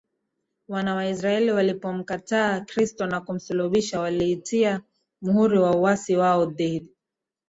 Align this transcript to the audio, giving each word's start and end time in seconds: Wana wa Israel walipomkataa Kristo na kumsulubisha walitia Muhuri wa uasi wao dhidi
Wana 0.67 0.95
wa 0.95 1.05
Israel 1.09 1.49
walipomkataa 1.49 2.59
Kristo 2.61 3.07
na 3.07 3.21
kumsulubisha 3.21 3.99
walitia 3.99 4.81
Muhuri 5.21 5.59
wa 5.59 5.75
uasi 5.75 6.15
wao 6.17 6.45
dhidi 6.45 6.89